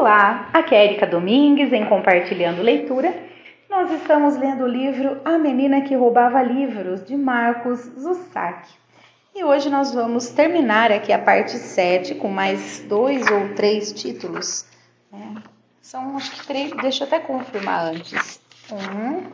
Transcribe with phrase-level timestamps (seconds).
[0.00, 3.14] Olá, aqui é Erika Domingues em Compartilhando Leitura.
[3.68, 8.66] Nós estamos lendo o livro A Menina que Roubava Livros, de Marcos Zussac.
[9.34, 14.64] E hoje nós vamos terminar aqui a parte 7 com mais dois ou três títulos.
[15.12, 15.34] Né?
[15.82, 18.40] São, acho que três, deixa eu até confirmar antes.
[18.72, 19.24] Um,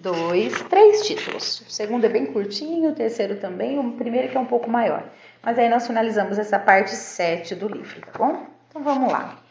[0.00, 1.60] dois, três títulos.
[1.66, 5.02] O segundo é bem curtinho, o terceiro também, o primeiro que é um pouco maior.
[5.42, 8.46] Mas aí nós finalizamos essa parte 7 do livro, tá bom?
[8.68, 9.41] Então vamos lá.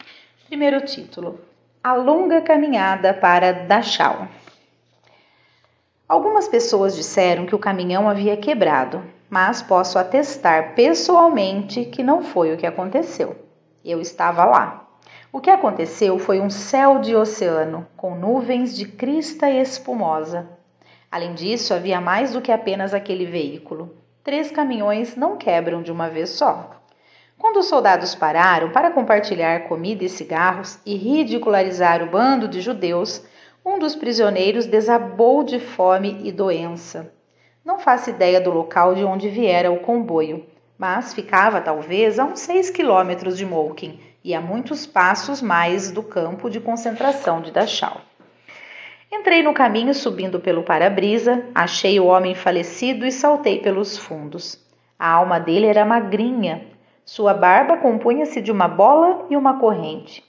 [0.52, 1.40] Primeiro título:
[1.82, 4.28] A longa caminhada para Dachau.
[6.06, 12.52] Algumas pessoas disseram que o caminhão havia quebrado, mas posso atestar pessoalmente que não foi
[12.52, 13.34] o que aconteceu.
[13.82, 14.86] Eu estava lá.
[15.32, 20.50] O que aconteceu foi um céu de oceano, com nuvens de crista espumosa.
[21.10, 23.96] Além disso, havia mais do que apenas aquele veículo.
[24.22, 26.81] Três caminhões não quebram de uma vez só.
[27.42, 33.20] Quando os soldados pararam para compartilhar comida e cigarros e ridicularizar o bando de judeus,
[33.66, 37.12] um dos prisioneiros desabou de fome e doença.
[37.64, 40.46] Não faço ideia do local de onde viera o comboio,
[40.78, 46.00] mas ficava talvez a uns seis quilômetros de Moulkin e a muitos passos mais do
[46.04, 48.02] campo de concentração de Dachau.
[49.10, 54.64] Entrei no caminho subindo pelo para-brisa, achei o homem falecido e saltei pelos fundos.
[54.96, 56.70] A alma dele era magrinha,
[57.04, 60.24] sua barba compunha-se de uma bola e uma corrente.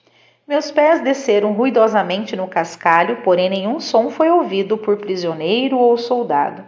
[0.48, 6.64] Meus pés desceram ruidosamente no cascalho, porém nenhum som foi ouvido por prisioneiro ou soldado.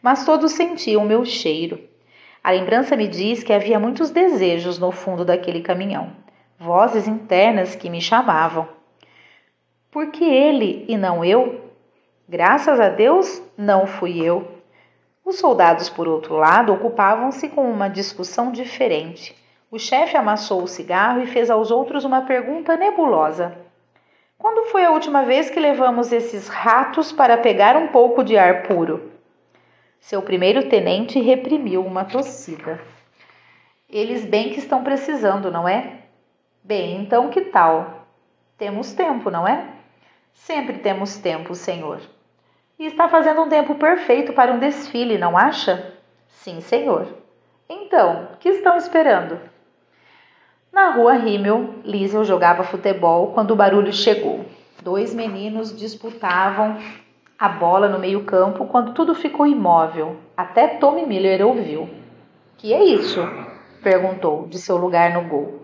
[0.00, 1.80] Mas todos sentiam meu cheiro.
[2.44, 6.12] A lembrança me diz que havia muitos desejos no fundo daquele caminhão
[6.58, 8.68] vozes internas que me chamavam.
[9.90, 11.70] Por que ele e não eu?
[12.28, 14.46] Graças a Deus, não fui eu.
[15.24, 19.34] Os soldados, por outro lado, ocupavam-se com uma discussão diferente.
[19.68, 23.58] O chefe amassou o cigarro e fez aos outros uma pergunta nebulosa.
[24.38, 28.62] Quando foi a última vez que levamos esses ratos para pegar um pouco de ar
[28.62, 29.10] puro?
[29.98, 32.80] Seu primeiro tenente reprimiu uma tossida.
[33.90, 36.02] Eles bem que estão precisando, não é?
[36.62, 38.06] Bem, então que tal?
[38.56, 39.66] Temos tempo, não é?
[40.32, 42.00] Sempre temos tempo, Senhor.
[42.78, 45.92] E está fazendo um tempo perfeito para um desfile, não acha?
[46.28, 47.08] Sim, Senhor.
[47.68, 49.40] Então, que estão esperando?
[50.76, 54.44] Na rua Rimmel, Liesel jogava futebol quando o barulho chegou.
[54.82, 56.76] Dois meninos disputavam
[57.38, 60.16] a bola no meio-campo quando tudo ficou imóvel.
[60.36, 61.88] Até Tommy Miller ouviu.
[62.58, 63.26] Que é isso?
[63.82, 65.62] perguntou de seu lugar no gol.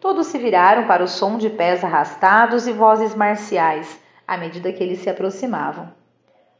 [0.00, 4.82] Todos se viraram para o som de pés arrastados e vozes marciais, à medida que
[4.82, 5.88] eles se aproximavam.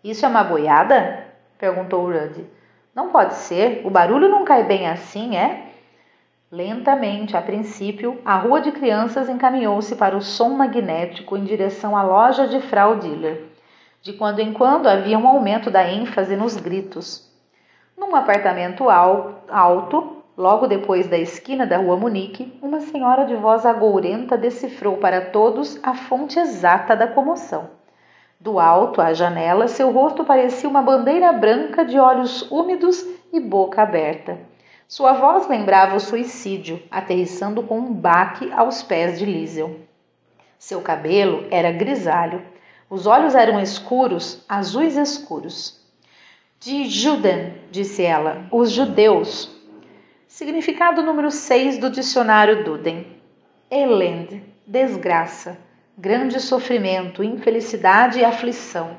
[0.04, 1.24] Isso é uma boiada?
[1.58, 2.46] perguntou Rudd.
[2.94, 5.67] Não pode ser, o barulho não cai bem assim, é?
[6.50, 12.02] Lentamente, a princípio, a rua de crianças encaminhou-se para o som magnético em direção à
[12.02, 13.44] loja de Frau Diller.
[14.00, 17.30] De quando em quando havia um aumento da ênfase nos gritos.
[17.96, 24.38] Num apartamento alto, Logo depois da esquina da rua Munique, uma senhora de voz agourenta
[24.38, 27.70] decifrou para todos a fonte exata da comoção.
[28.38, 33.82] Do alto à janela, seu rosto parecia uma bandeira branca de olhos úmidos e boca
[33.82, 34.38] aberta.
[34.88, 39.80] Sua voz lembrava o suicídio, aterrissando com um baque aos pés de Liesel.
[40.58, 42.42] Seu cabelo era grisalho.
[42.88, 45.78] Os olhos eram escuros, azuis escuros.
[46.58, 49.56] De Juden, disse ela, os judeus,
[50.26, 53.06] Significado número 6 do dicionário Duden:
[53.70, 55.58] Elend, desgraça,
[55.96, 58.98] grande sofrimento, infelicidade e aflição.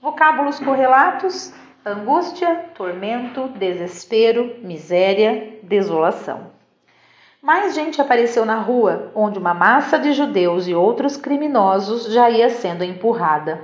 [0.00, 1.52] Vocábulos correlatos:
[1.84, 6.46] angústia, tormento, desespero, miséria, desolação.
[7.42, 12.48] Mais gente apareceu na rua, onde uma massa de judeus e outros criminosos já ia
[12.48, 13.60] sendo empurrada.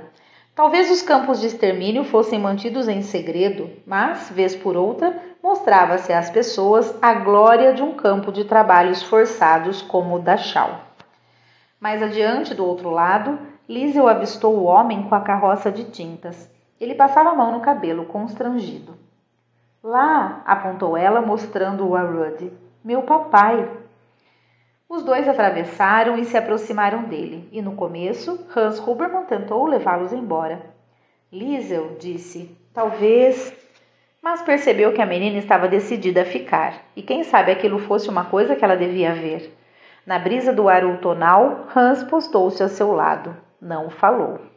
[0.53, 6.29] Talvez os campos de extermínio fossem mantidos em segredo, mas, vez por outra, mostrava-se às
[6.29, 10.79] pessoas a glória de um campo de trabalhos forçados como o Dachau.
[11.79, 16.51] Mais adiante, do outro lado, Liesel avistou o homem com a carroça de tintas.
[16.81, 18.97] Ele passava a mão no cabelo, constrangido.
[19.83, 22.51] Lá, apontou ela, mostrando-o a Rudd.
[22.83, 23.69] Meu papai.
[24.89, 30.59] Os dois atravessaram e se aproximaram dele, e no começo, Hans Huberman tentou levá-los embora.
[31.31, 33.55] Liesel disse: Talvez
[34.21, 38.25] mas percebeu que a menina estava decidida a ficar, e quem sabe aquilo fosse uma
[38.25, 39.55] coisa que ela devia ver.
[40.05, 43.35] Na brisa do ar outonal, Hans postou-se ao seu lado.
[43.59, 44.50] Não falou.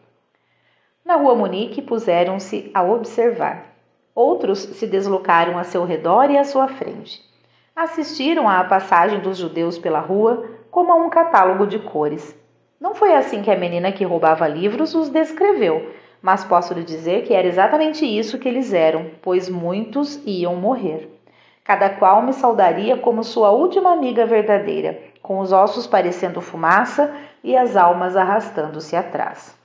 [1.04, 3.74] Na rua Munique puseram-se a observar.
[4.14, 7.20] Outros se deslocaram a seu redor e à sua frente.
[7.76, 12.34] Assistiram à passagem dos judeus pela rua, como a um catálogo de cores.
[12.80, 15.90] Não foi assim que a menina que roubava livros os descreveu,
[16.22, 21.20] mas posso lhe dizer que era exatamente isso que eles eram, pois muitos iam morrer.
[21.62, 27.54] Cada qual me saudaria como sua última amiga verdadeira, com os ossos parecendo fumaça e
[27.54, 29.63] as almas arrastando-se atrás.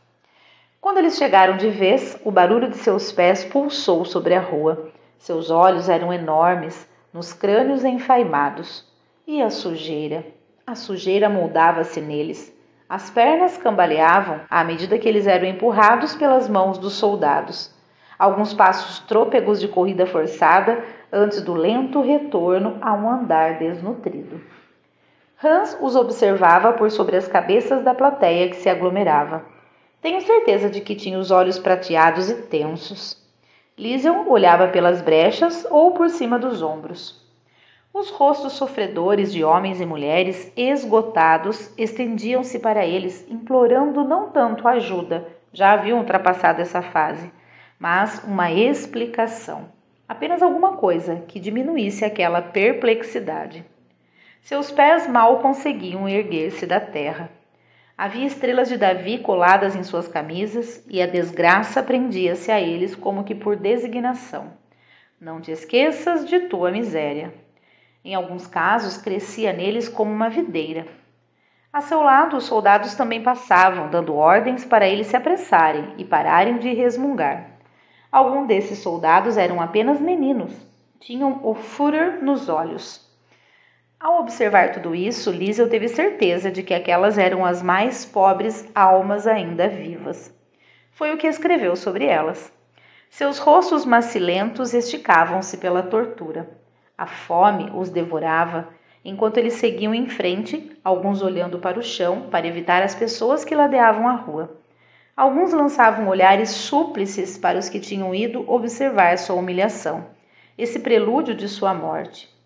[0.81, 4.90] Quando eles chegaram de vez, o barulho de seus pés pulsou sobre a rua.
[5.18, 8.88] Seus olhos eram enormes, nos crânios enfaimados.
[9.28, 10.26] E a sujeira?
[10.66, 12.58] A sujeira moldava-se neles.
[12.88, 17.75] As pernas cambaleavam à medida que eles eram empurrados pelas mãos dos soldados.
[18.18, 24.40] Alguns passos trôpegos de corrida forçada antes do lento retorno a um andar desnutrido.
[25.44, 29.59] Hans os observava por sobre as cabeças da plateia que se aglomerava.
[30.01, 33.22] Tenho certeza de que tinha os olhos prateados e tensos.
[33.78, 37.19] Liesel olhava pelas brechas ou por cima dos ombros.
[37.94, 45.28] Os rostos sofredores de homens e mulheres, esgotados, estendiam-se para eles, implorando não tanto ajuda,
[45.51, 47.31] já haviam ultrapassado essa fase,
[47.80, 49.69] mas uma explicação,
[50.07, 53.66] apenas alguma coisa que diminuísse aquela perplexidade.
[54.42, 57.38] Seus pés mal conseguiam erguer-se da terra.
[58.01, 63.25] Havia estrelas de Davi coladas em suas camisas e a desgraça prendia-se a eles como
[63.25, 64.54] que por designação.
[65.19, 67.34] Não te esqueças de tua miséria.
[68.01, 70.88] Em alguns casos, crescia neles como uma videira.
[71.74, 76.57] A seu lado, os soldados também passavam, dando ordens para eles se apressarem e pararem
[76.57, 77.50] de resmungar.
[78.10, 80.54] Alguns desses soldados eram apenas meninos,
[81.01, 83.09] tinham o furor nos olhos.
[84.01, 89.28] Ao observar tudo isso, Liesel teve certeza de que aquelas eram as mais pobres almas
[89.28, 90.34] ainda vivas.
[90.94, 92.50] Foi o que escreveu sobre elas.
[93.10, 96.50] Seus rostos macilentos esticavam-se pela tortura.
[96.98, 98.69] A fome os devorava,
[99.04, 103.54] enquanto eles seguiam em frente, alguns olhando para o chão para evitar as pessoas que
[103.54, 104.62] ladeavam a rua.
[105.13, 110.06] Alguns lançavam olhares súplices para os que tinham ido observar sua humilhação,
[110.57, 112.38] esse prelúdio de sua morte.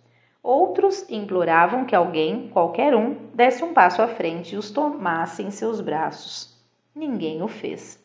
[0.43, 5.49] Outros imploravam que alguém, qualquer um, desse um passo à frente e os tomasse em
[5.49, 6.53] seus braços.
[6.93, 7.97] Ninguém o fez.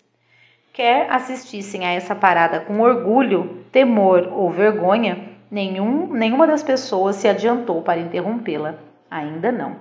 [0.73, 7.26] Quer assistissem a essa parada com orgulho, temor ou vergonha, nenhum, nenhuma das pessoas se
[7.26, 8.76] adiantou para interrompê-la.
[9.11, 9.75] Ainda não.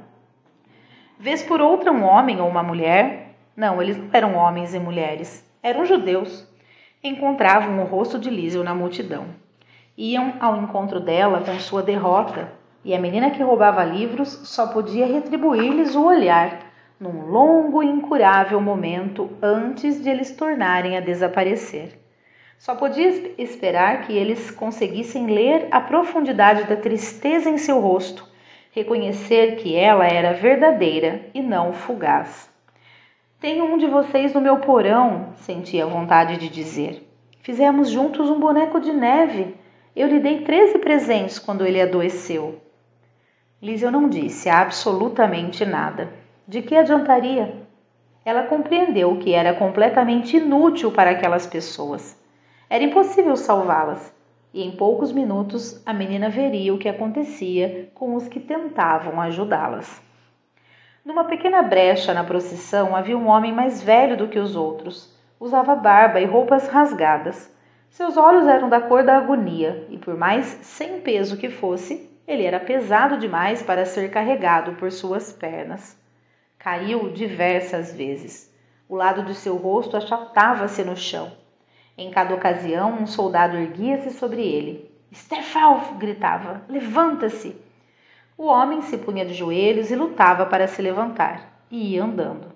[1.20, 3.36] Vês por outra um homem ou uma mulher?
[3.56, 6.44] Não, eles não eram homens e mulheres, eram judeus.
[7.04, 9.28] Encontravam o rosto de Lísio na multidão
[9.98, 12.52] iam ao encontro dela com sua derrota,
[12.86, 16.60] e a menina que roubava livros só podia retribuir-lhes o olhar
[17.00, 22.00] num longo e incurável momento antes de eles tornarem a desaparecer.
[22.58, 28.28] Só podia esperar que eles conseguissem ler a profundidade da tristeza em seu rosto,
[28.72, 32.50] reconhecer que ela era verdadeira e não fugaz.
[33.40, 37.08] Tenho um de vocês no meu porão, sentia vontade de dizer.
[37.42, 39.56] Fizemos juntos um boneco de neve
[40.00, 42.62] eu lhe dei treze presentes quando ele adoeceu.
[43.62, 46.10] Lísio não disse absolutamente nada.
[46.48, 47.56] De que adiantaria?
[48.24, 52.22] Ela compreendeu que era completamente inútil para aquelas pessoas.
[52.70, 54.14] Era impossível salvá-las,
[54.54, 60.02] e em poucos minutos a menina veria o que acontecia com os que tentavam ajudá-las.
[61.06, 65.16] Numa pequena brecha na procissão havia um homem mais velho do que os outros.
[65.40, 67.50] Usava barba e roupas rasgadas.
[67.90, 72.44] Seus olhos eram da cor da agonia, e por mais sem peso que fosse, ele
[72.44, 75.98] era pesado demais para ser carregado por suas pernas.
[76.60, 78.54] Caiu diversas vezes.
[78.90, 81.32] O lado de seu rosto achatava-se no chão.
[81.98, 84.92] Em cada ocasião, um soldado erguia-se sobre ele.
[85.14, 85.94] Stefalf!
[85.98, 86.62] gritava.
[86.70, 87.56] Levanta-se!
[88.38, 92.52] O homem se punha de joelhos e lutava para se levantar, e ia andando.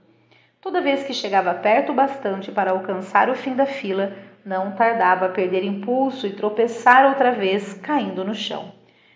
[0.61, 5.25] Toda vez que chegava perto o bastante para alcançar o fim da fila, não tardava
[5.25, 8.71] a perder impulso e tropeçar outra vez, caindo no chão.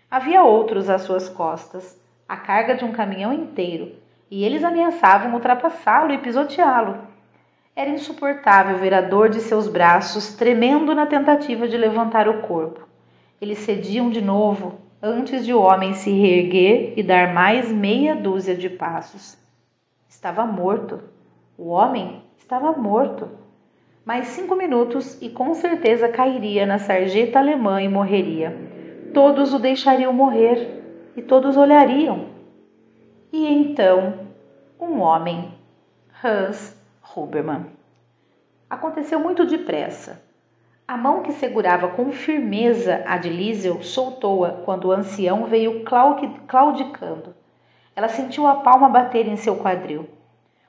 [0.10, 3.94] Havia outros às suas costas, a carga de um caminhão inteiro,
[4.30, 6.98] e eles ameaçavam ultrapassá-lo e pisoteá-lo.
[7.76, 12.88] Era insuportável ver a dor de seus braços tremendo na tentativa de levantar o corpo.
[13.42, 18.56] Eles cediam de novo antes de o homem se reerguer e dar mais meia dúzia
[18.56, 19.38] de passos.
[20.08, 21.02] Estava morto.
[21.58, 23.30] O homem estava morto.
[24.06, 28.56] Mais cinco minutos e com certeza cairia na sarjeta alemã e morreria.
[29.16, 30.84] Todos o deixariam morrer
[31.18, 32.28] e todos olhariam.
[33.34, 34.28] E então,
[34.80, 35.52] um homem,
[36.24, 36.80] Hans
[37.16, 37.66] Hubermann.
[38.70, 40.22] Aconteceu muito depressa.
[40.88, 47.34] A mão que segurava com firmeza a de Liesel soltou-a quando o ancião veio claudicando.
[47.96, 50.08] Ela sentiu a palma bater em seu quadril.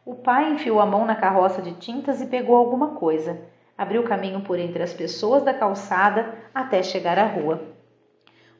[0.08, 3.40] O pai enfiou a mão na carroça de tintas e pegou alguma coisa.
[3.76, 7.60] Abriu caminho por entre as pessoas da calçada até chegar à rua.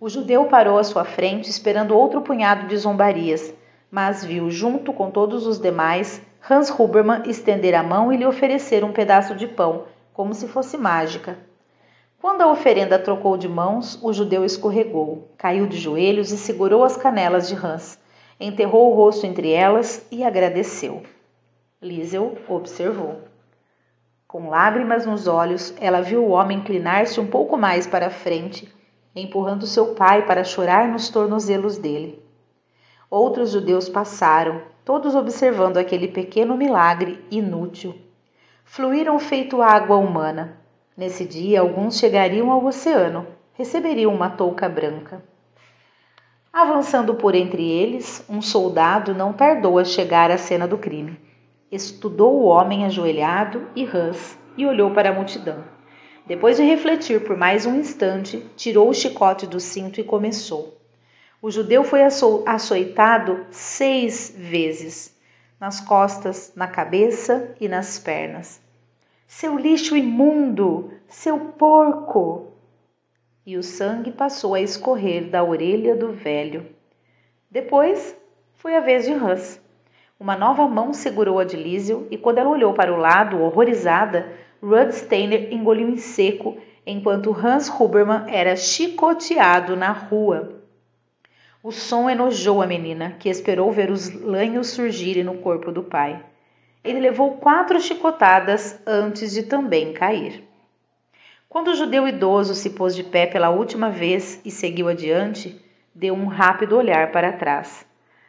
[0.00, 3.54] O judeu parou à sua frente, esperando outro punhado de zombarias,
[3.88, 8.82] mas viu, junto com todos os demais, Hans Hubermann estender a mão e lhe oferecer
[8.82, 11.38] um pedaço de pão, como se fosse mágica.
[12.20, 16.96] Quando a oferenda trocou de mãos, o judeu escorregou, caiu de joelhos e segurou as
[16.96, 18.00] canelas de Hans,
[18.40, 21.04] enterrou o rosto entre elas e agradeceu.
[21.82, 23.20] Liesel observou.
[24.26, 28.74] Com lágrimas nos olhos, ela viu o homem inclinar-se um pouco mais para a frente
[29.16, 32.22] empurrando seu pai para chorar nos tornozelos dele.
[33.10, 37.94] Outros judeus passaram, todos observando aquele pequeno milagre inútil.
[38.64, 40.58] Fluíram feito água humana.
[40.96, 45.22] Nesse dia, alguns chegariam ao oceano, receberiam uma touca branca.
[46.52, 51.25] Avançando por entre eles, um soldado não tardou a chegar à cena do crime.
[51.70, 55.64] Estudou o homem ajoelhado e Hans e olhou para a multidão.
[56.26, 60.76] Depois de refletir por mais um instante, tirou o chicote do cinto e começou.
[61.42, 62.00] O judeu foi
[62.46, 65.16] açoitado seis vezes,
[65.60, 68.60] nas costas, na cabeça e nas pernas.
[69.26, 70.92] Seu lixo imundo!
[71.08, 72.52] Seu porco!
[73.44, 76.66] E o sangue passou a escorrer da orelha do velho.
[77.50, 78.16] Depois
[78.54, 79.60] foi a vez de Hans.
[80.18, 84.32] Uma nova mão segurou a de Lísio e quando ela olhou para o lado, horrorizada,
[84.62, 86.56] Rudd Steiner engoliu em seco
[86.86, 90.62] enquanto Hans Huberman era chicoteado na rua.
[91.62, 96.24] O som enojou a menina, que esperou ver os lanhos surgirem no corpo do pai.
[96.82, 100.44] Ele levou quatro chicotadas antes de também cair.
[101.46, 105.60] Quando o judeu idoso se pôs de pé pela última vez e seguiu adiante,
[105.94, 107.84] deu um rápido olhar para trás.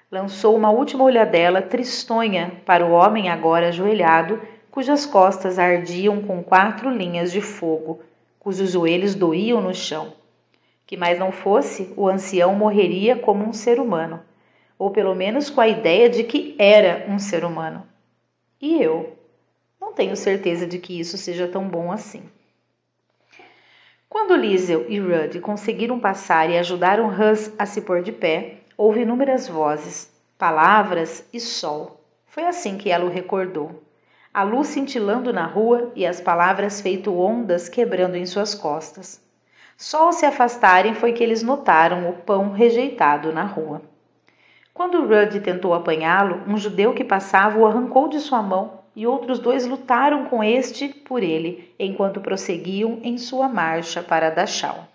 [0.10, 6.90] Lançou uma última olhadela tristonha para o homem agora ajoelhado cujas costas ardiam com quatro
[6.90, 8.00] linhas de fogo,
[8.40, 10.14] cujos joelhos doíam no chão.
[10.86, 14.22] Que mais não fosse, o ancião morreria como um ser humano,
[14.80, 17.84] ou pelo menos com a ideia de que era um ser humano.
[18.62, 19.18] E eu?
[19.82, 22.24] Não tenho certeza de que isso seja tão bom assim.
[24.08, 29.02] Quando Liesel e Rudd conseguiram passar e ajudaram Hus a se pôr de pé, houve
[29.02, 32.00] inúmeras vozes, palavras e sol.
[32.28, 33.88] Foi assim que ela o recordou
[34.38, 39.20] a luz cintilando na rua e as palavras feito ondas quebrando em suas costas.
[39.76, 43.82] Só ao se afastarem foi que eles notaram o pão rejeitado na rua.
[44.76, 49.40] Quando Rudd tentou apanhá-lo, um judeu que passava o arrancou de sua mão e outros
[49.40, 54.88] dois lutaram com este por ele, enquanto prosseguiam em sua marcha para Dachau.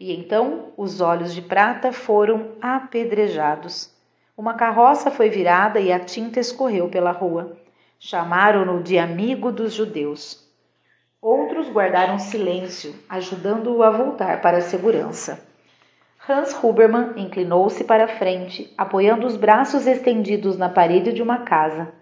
[0.00, 3.94] E então os olhos de prata foram apedrejados.
[4.34, 7.54] Uma carroça foi virada e a tinta escorreu pela rua.
[7.98, 10.48] Chamaram-no de amigo dos judeus.
[11.20, 15.46] Outros guardaram silêncio, ajudando-o a voltar para a segurança.
[16.26, 21.92] Hans Hubermann inclinou-se para a frente, apoiando os braços estendidos na parede de uma casa.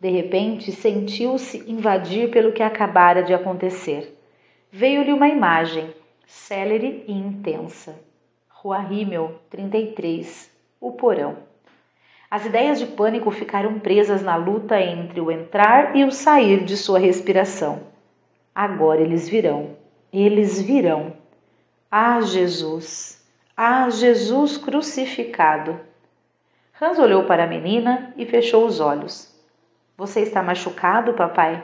[0.00, 4.16] De repente, sentiu-se invadir pelo que acabara de acontecer.
[4.70, 5.92] Veio-lhe uma imagem,
[6.28, 7.98] célere e intensa.
[8.50, 11.38] Rua Rimmel, 33, o porão.
[12.30, 16.76] As ideias de pânico ficaram presas na luta entre o entrar e o sair de
[16.76, 17.80] sua respiração.
[18.54, 19.74] Agora eles virão,
[20.12, 21.14] eles virão.
[21.90, 23.26] Ah, Jesus!
[23.56, 25.80] Ah, Jesus crucificado!
[26.78, 29.34] Hans olhou para a menina e fechou os olhos.
[29.96, 31.62] Você está machucado, papai?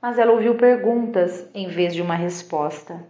[0.00, 3.02] Mas ela ouviu perguntas em vez de uma resposta.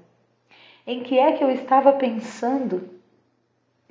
[0.91, 2.99] Em que é que eu estava pensando?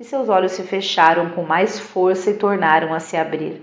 [0.00, 3.62] e seus olhos se fecharam com mais força e tornaram a se abrir.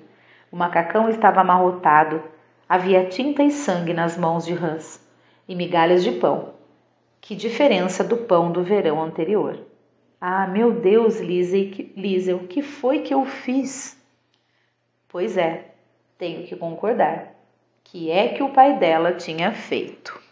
[0.51, 2.22] O macacão estava amarrotado,
[2.68, 5.00] havia tinta e sangue nas mãos de Hans
[5.48, 6.54] e migalhas de pão.
[7.22, 9.60] Que diferença do pão do verão anterior!
[10.20, 14.01] Ah, meu Deus, Liesel, o que foi que eu fiz?
[15.10, 15.72] Pois é,
[16.18, 17.34] tenho que concordar.
[17.84, 20.25] Que é que o pai dela tinha feito?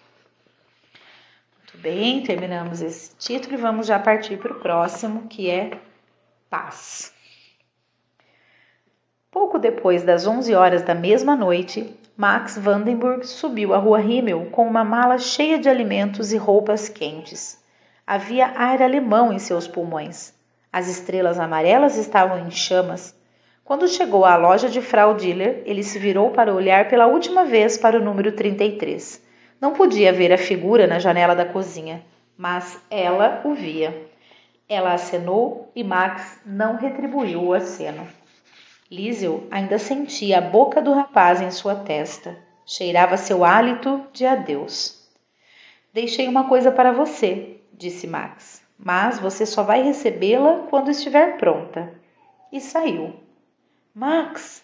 [1.74, 5.72] Muito bem, terminamos esse título e vamos já partir para o próximo, que é
[6.48, 7.12] paz.
[9.32, 14.68] Pouco depois das 11 horas da mesma noite, Max Vandenburg subiu a rua Himmel com
[14.68, 17.60] uma mala cheia de alimentos e roupas quentes.
[18.06, 20.32] Havia ar alemão em seus pulmões.
[20.72, 23.16] As estrelas amarelas estavam em chamas.
[23.64, 27.80] Quando chegou à loja de Frau Diller, ele se virou para olhar pela última vez
[27.80, 29.33] para o número 33.
[29.64, 32.04] Não podia ver a figura na janela da cozinha,
[32.36, 34.12] mas ela o via.
[34.68, 38.06] Ela acenou e Max não retribuiu o aceno.
[38.92, 42.38] Liesel ainda sentia a boca do rapaz em sua testa.
[42.66, 45.02] Cheirava seu hálito de adeus.
[45.94, 51.90] Deixei uma coisa para você, disse Max, mas você só vai recebê-la quando estiver pronta.
[52.52, 53.14] E saiu.
[53.96, 54.62] Max!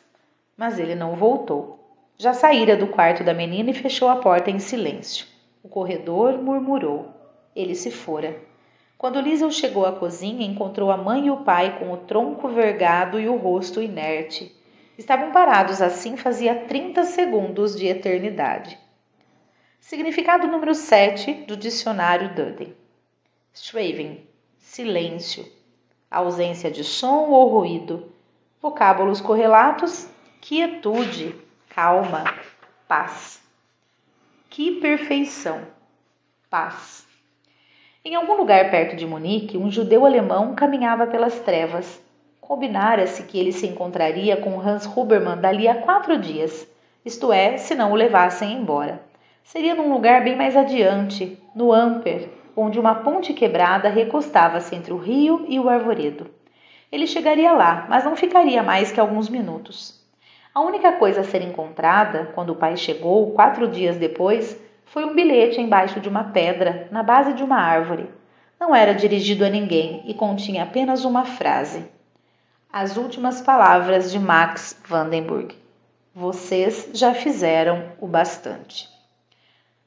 [0.58, 1.79] Mas ele não voltou.
[2.22, 5.26] Já saíra do quarto da menina e fechou a porta em silêncio.
[5.64, 7.08] O corredor murmurou.
[7.56, 8.38] Ele se fora.
[8.98, 13.22] Quando Liesel chegou à cozinha, encontrou a mãe e o pai com o tronco vergado
[13.22, 14.54] e o rosto inerte.
[14.98, 18.78] Estavam parados assim fazia 30 segundos de eternidade.
[19.80, 22.76] Significado número 7 do dicionário Duden.
[23.54, 25.50] Straven, silêncio,
[26.12, 28.12] ausência de som ou ruído.
[28.62, 30.10] Vocábulos correlatos:
[30.42, 31.48] quietude,
[31.80, 32.26] calma,
[32.90, 33.42] paz.
[34.50, 35.62] Que perfeição!
[36.50, 37.08] Paz.
[38.04, 42.04] Em algum lugar perto de Munique, um judeu alemão caminhava pelas trevas.
[42.42, 46.68] Combinara-se que ele se encontraria com Hans Hubermann dali a quatro dias,
[47.06, 49.02] isto é, se não o levassem embora.
[49.42, 54.98] Seria num lugar bem mais adiante, no Amper, onde uma ponte quebrada recostava-se entre o
[54.98, 56.30] rio e o arvoredo.
[56.92, 59.99] Ele chegaria lá, mas não ficaria mais que alguns minutos.
[60.60, 65.16] A única coisa a ser encontrada, quando o pai chegou, quatro dias depois, foi um
[65.16, 68.10] bilhete embaixo de uma pedra, na base de uma árvore.
[68.60, 71.86] Não era dirigido a ninguém e continha apenas uma frase.
[72.74, 75.56] As últimas palavras de Max Vandenberg.
[76.14, 78.90] Vocês já fizeram o bastante.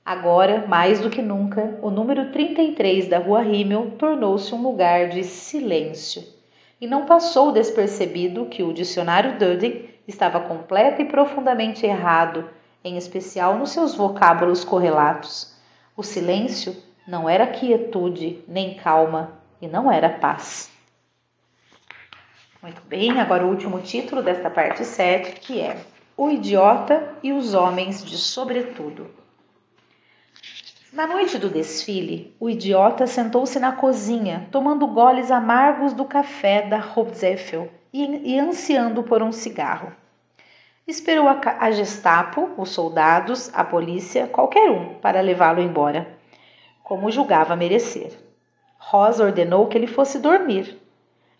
[0.02, 5.22] Agora, mais do que nunca, o número 33 da Rua Rimmel tornou-se um lugar de
[5.22, 6.24] silêncio.
[6.80, 12.48] E não passou despercebido que o dicionário Dudley estava completo e profundamente errado
[12.84, 15.54] em especial nos seus vocábulos correlatos.
[15.96, 20.70] O silêncio não era quietude nem calma e não era paz.
[22.62, 25.76] Muito bem, agora o último título desta parte 7, que é
[26.16, 29.21] O Idiota e os Homens de Sobretudo.
[30.92, 36.76] Na noite do desfile, o idiota sentou-se na cozinha, tomando goles amargos do café da
[36.76, 39.90] Hobzeffel e, e ansiando por um cigarro.
[40.86, 46.06] Esperou a, a Gestapo, os soldados, a polícia, qualquer um, para levá-lo embora,
[46.84, 48.12] como julgava merecer.
[48.76, 50.78] Rosa ordenou que ele fosse dormir.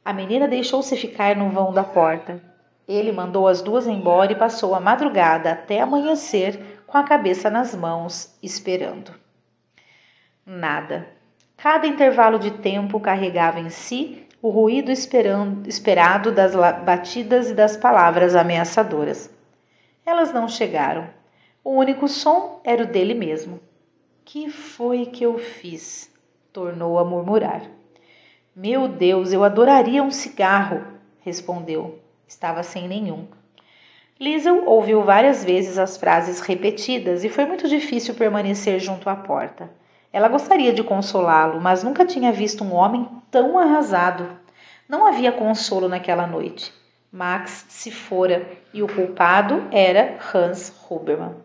[0.02, 2.42] A menina deixou-se ficar no vão da porta.
[2.88, 7.74] Ele mandou as duas embora e passou a madrugada até amanhecer com a cabeça nas
[7.74, 9.20] mãos, esperando.
[10.44, 11.06] Nada.
[11.56, 16.52] Cada intervalo de tempo carregava em si o ruído esperado das
[16.84, 19.30] batidas e das palavras ameaçadoras.
[20.04, 21.08] Elas não chegaram.
[21.62, 23.60] O único som era o dele mesmo.
[24.24, 26.10] Que foi que eu fiz?
[26.52, 27.62] tornou a murmurar.
[28.54, 30.84] Meu Deus, eu adoraria um cigarro,
[31.20, 32.00] respondeu.
[32.26, 33.28] Estava sem nenhum.
[34.20, 39.70] Liesel ouviu várias vezes as frases repetidas e foi muito difícil permanecer junto à porta.
[40.12, 44.28] Ela gostaria de consolá-lo, mas nunca tinha visto um homem tão arrasado.
[44.86, 46.70] Não havia consolo naquela noite.
[47.10, 51.36] Max se fora e o culpado era Hans Hubermann.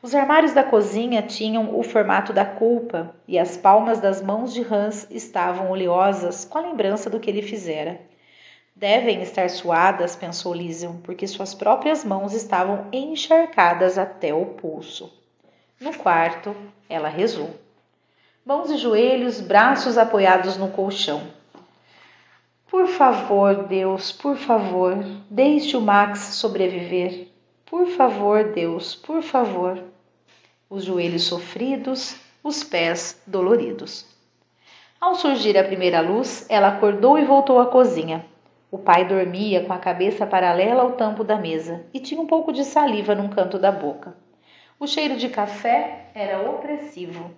[0.00, 4.62] Os armários da cozinha tinham o formato da culpa e as palmas das mãos de
[4.62, 8.00] Hans estavam oleosas com a lembrança do que ele fizera.
[8.74, 15.12] Devem estar suadas, pensou Liesel, porque suas próprias mãos estavam encharcadas até o pulso.
[15.80, 16.56] No quarto,
[16.88, 17.65] ela rezou
[18.46, 21.20] mãos e joelhos, braços apoiados no colchão.
[22.70, 24.96] Por favor, Deus, por favor,
[25.28, 27.26] deixe o Max sobreviver.
[27.64, 29.82] Por favor, Deus, por favor.
[30.70, 34.06] Os joelhos sofridos, os pés doloridos.
[35.00, 38.24] Ao surgir a primeira luz, ela acordou e voltou à cozinha.
[38.70, 42.52] O pai dormia com a cabeça paralela ao tampo da mesa e tinha um pouco
[42.52, 44.16] de saliva num canto da boca.
[44.78, 47.34] O cheiro de café era opressivo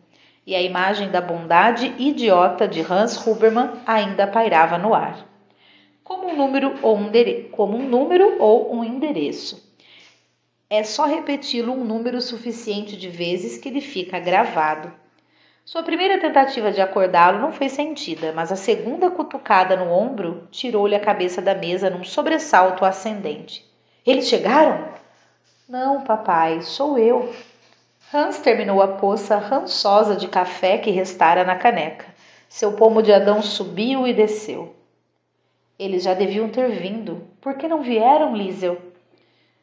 [0.48, 5.28] e a imagem da bondade idiota de Hans Hubermann ainda pairava no ar.
[6.02, 7.10] Como um número ou um,
[7.52, 9.76] como um, número ou um endereço.
[10.70, 14.90] É só repeti-lo um número suficiente de vezes que ele fica gravado.
[15.66, 20.94] Sua primeira tentativa de acordá-lo não foi sentida, mas a segunda cutucada no ombro tirou-lhe
[20.94, 23.70] a cabeça da mesa num sobressalto ascendente.
[24.06, 24.94] Eles chegaram?
[25.68, 27.30] Não, papai, sou eu.
[28.10, 32.06] Hans terminou a poça rançosa de café que restara na caneca.
[32.48, 34.74] Seu pomo de Adão subiu e desceu.
[35.78, 37.28] Eles já deviam ter vindo.
[37.38, 38.78] Por que não vieram, Liesel?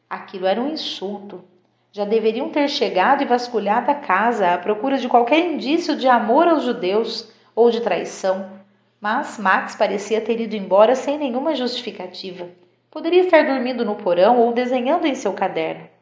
[0.08, 1.42] Aquilo era um insulto.
[1.90, 6.46] Já deveriam ter chegado e vasculhado a casa à procura de qualquer indício de amor
[6.46, 8.48] aos judeus ou de traição.
[9.00, 12.46] Mas Max parecia ter ido embora sem nenhuma justificativa.
[12.92, 15.95] Poderia estar dormindo no porão ou desenhando em seu caderno.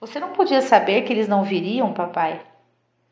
[0.00, 2.40] Você não podia saber que eles não viriam, papai?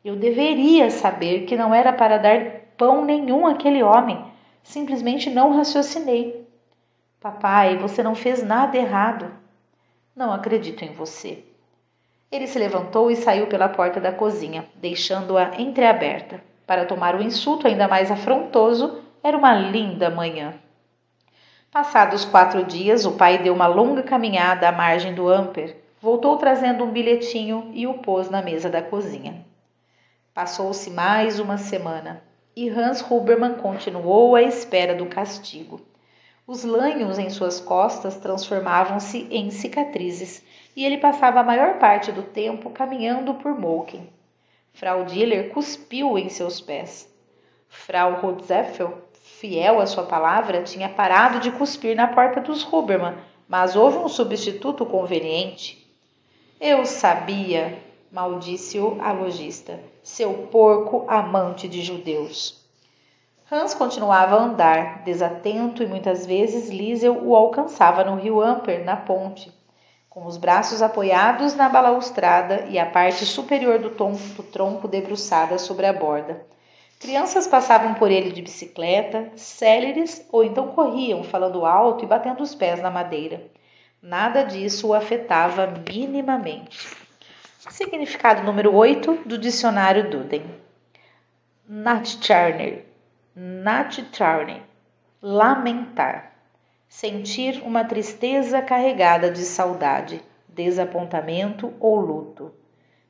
[0.03, 4.25] Eu deveria saber que não era para dar pão nenhum àquele homem.
[4.63, 6.47] Simplesmente não raciocinei.
[7.21, 9.31] Papai, você não fez nada errado.
[10.15, 11.43] Não acredito em você.
[12.31, 16.41] Ele se levantou e saiu pela porta da cozinha, deixando-a entreaberta.
[16.65, 20.55] Para tomar o insulto ainda mais afrontoso, era uma linda manhã.
[21.71, 26.83] Passados quatro dias, o pai deu uma longa caminhada à margem do Amper, voltou trazendo
[26.83, 29.45] um bilhetinho e o pôs na mesa da cozinha.
[30.33, 32.23] Passou-se mais uma semana
[32.55, 35.81] e Hans Hubermann continuou à espera do castigo.
[36.47, 40.43] Os lanhos em suas costas transformavam-se em cicatrizes
[40.75, 44.09] e ele passava a maior parte do tempo caminhando por Moken.
[44.73, 47.13] Frau Diller cuspiu em seus pés.
[47.67, 53.15] Frau Rotzeffel, fiel à sua palavra, tinha parado de cuspir na porta dos Hubermann,
[53.47, 55.78] mas houve um substituto conveniente.
[56.61, 62.61] Eu sabia, maldisse-o a lojista, seu porco amante de judeus.
[63.49, 68.97] Hans continuava a andar, desatento, e muitas vezes Liesel o alcançava no rio Amper, na
[68.97, 69.49] ponte,
[70.09, 75.57] com os braços apoiados na balaustrada e a parte superior do, tom, do tronco debruçada
[75.57, 76.45] sobre a borda.
[76.99, 82.53] Crianças passavam por ele de bicicleta, céleres ou então corriam, falando alto e batendo os
[82.53, 83.48] pés na madeira.
[84.01, 86.95] Nada disso o afetava minimamente.
[87.69, 90.43] Significado número 8 do dicionário Duden.
[91.67, 92.89] Natcharner
[93.41, 94.61] Natitarne,
[95.21, 96.33] lamentar,
[96.89, 102.53] sentir uma tristeza carregada de saudade, desapontamento ou luto.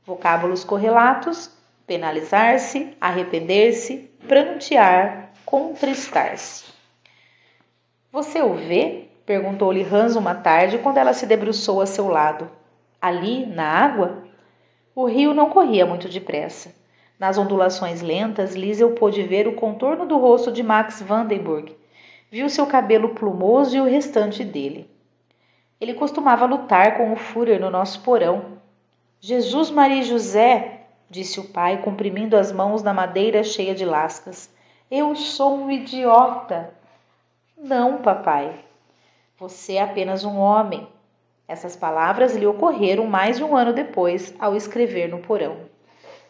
[0.06, 1.52] Vocábulos correlatos:
[1.88, 6.66] penalizar-se, arrepender-se, prantear, contristar-se.
[8.12, 9.09] Você o vê?
[9.30, 12.50] Perguntou-lhe Hans uma tarde quando ela se debruçou a seu lado.
[13.00, 14.24] Ali, na água?
[14.96, 16.74] O rio não corria muito depressa.
[17.20, 21.78] Nas ondulações lentas, Liesel pôde ver o contorno do rosto de Max Vandenburg.
[22.32, 24.90] Viu seu cabelo plumoso e o restante dele.
[25.80, 28.58] Ele costumava lutar com o Führer no nosso porão.
[29.20, 34.50] Jesus Maria José, disse o pai, comprimindo as mãos na madeira cheia de lascas.
[34.90, 36.74] Eu sou um idiota.
[37.56, 38.68] Não, papai.
[39.40, 40.86] Você é apenas um homem.
[41.48, 45.60] Essas palavras lhe ocorreram mais de um ano depois, ao escrever no porão.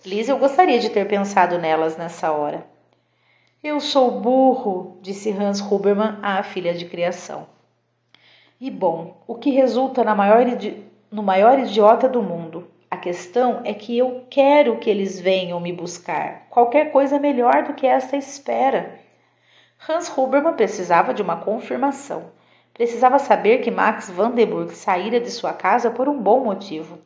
[0.05, 2.67] Liz, eu gostaria de ter pensado nelas nessa hora.
[3.63, 7.47] Eu sou burro, disse Hans Hubermann à filha de criação.
[8.61, 10.45] E bom, o que resulta maior
[11.11, 12.67] no maior idiota do mundo?
[12.91, 16.45] A questão é que eu quero que eles venham me buscar.
[16.51, 18.99] Qualquer coisa melhor do que esta espera.
[19.89, 22.37] Hans Hubermann precisava de uma confirmação.
[22.79, 26.97] Precisava saber que Max Vandenburg saíra de sua casa por um bom motivo.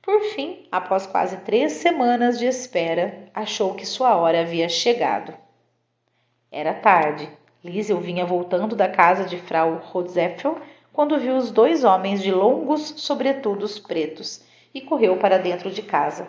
[0.00, 5.34] Por fim, após quase três semanas de espera, achou que sua hora havia chegado.
[6.52, 7.28] Era tarde.
[7.64, 10.56] Liesel vinha voltando da casa de Frau Rotzeffel
[10.92, 16.28] quando viu os dois homens de longos sobretudos pretos e correu para dentro de casa.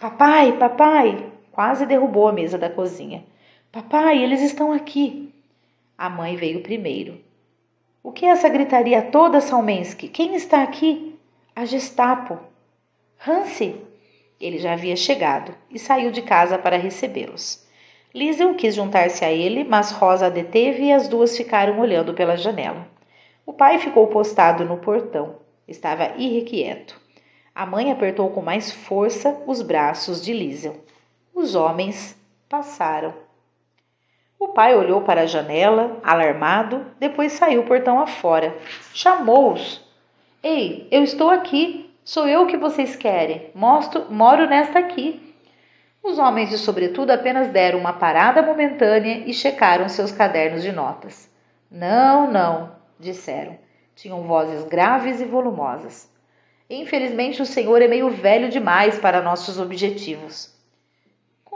[0.00, 1.30] Papai, papai!
[1.52, 3.22] Quase derrubou a mesa da cozinha.
[3.70, 5.32] Papai, eles estão aqui.
[5.96, 7.29] A mãe veio primeiro.
[8.02, 10.08] O que é essa gritaria toda, Salmensky?
[10.08, 11.18] Quem está aqui?
[11.54, 12.38] A Gestapo.
[13.26, 13.76] Hansi!
[14.40, 17.62] Ele já havia chegado e saiu de casa para recebê-los.
[18.14, 22.38] Liesel quis juntar-se a ele, mas Rosa a deteve e as duas ficaram olhando pela
[22.38, 22.88] janela.
[23.44, 25.36] O pai ficou postado no portão.
[25.68, 26.98] Estava irrequieto.
[27.54, 30.76] A mãe apertou com mais força os braços de Liesel.
[31.34, 32.16] Os homens
[32.48, 33.12] passaram.
[34.40, 38.56] O pai olhou para a janela, alarmado, depois saiu portão afora.
[38.92, 39.80] Chamou-os.
[40.42, 43.50] Ei, eu estou aqui, Sou eu que vocês querem.
[43.54, 45.32] Mostro, moro nesta aqui.
[46.02, 51.30] Os homens de sobretudo apenas deram uma parada momentânea e checaram seus cadernos de notas.
[51.70, 53.56] Não, não, disseram.
[53.94, 56.10] Tinham vozes graves e volumosas.
[56.68, 60.52] Infelizmente, o senhor é meio velho demais para nossos objetivos.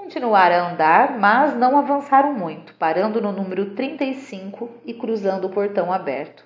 [0.05, 5.91] Continuaram a andar, mas não avançaram muito, parando no número 35 e cruzando o portão
[5.91, 6.45] aberto.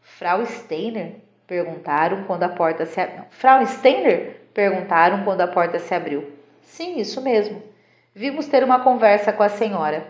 [0.00, 3.24] Frau Steiner Perguntaram quando a porta se abriu.
[3.30, 4.42] Frau Steiner?
[4.54, 6.30] Perguntaram quando a porta se abriu.
[6.62, 7.60] Sim, isso mesmo.
[8.14, 10.06] Vimos ter uma conversa com a senhora.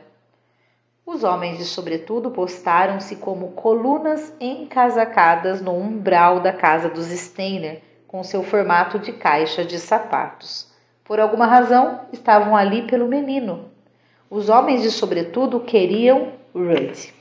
[1.07, 8.23] Os homens de sobretudo postaram-se como colunas encasacadas no umbral da casa dos Steiner, com
[8.23, 10.72] seu formato de caixa de sapatos.
[11.05, 13.71] Por alguma razão, estavam ali pelo menino.
[14.31, 17.13] Os homens de sobretudo queriam Rudd.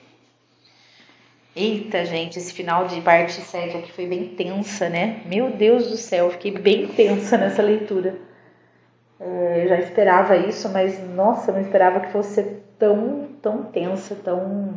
[1.54, 5.22] Eita, gente, esse final de parte 7 aqui foi bem tensa, né?
[5.26, 8.18] Meu Deus do céu, fiquei bem tensa nessa leitura.
[9.20, 12.42] É, eu já esperava isso, mas nossa, não esperava que fosse
[12.80, 14.76] tão, tão tensa, tão.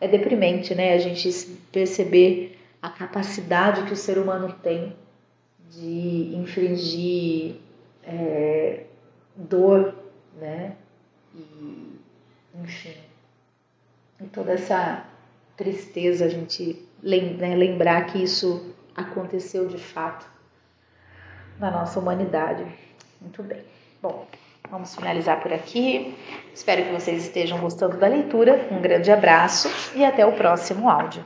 [0.00, 0.94] É deprimente, né?
[0.94, 1.28] A gente
[1.72, 4.94] perceber a capacidade que o ser humano tem
[5.68, 7.56] de infringir
[8.04, 8.84] é,
[9.34, 9.94] dor,
[10.38, 10.76] né?
[11.34, 12.00] E,
[12.62, 12.96] enfim,
[14.20, 15.04] e toda essa
[15.56, 20.26] tristeza a gente né, lembrar que isso aconteceu de fato
[21.58, 22.64] na nossa humanidade.
[23.20, 23.62] Muito bem.
[24.02, 24.26] Bom,
[24.70, 26.16] vamos finalizar por aqui.
[26.54, 28.68] Espero que vocês estejam gostando da leitura.
[28.70, 31.24] Um grande abraço e até o próximo áudio.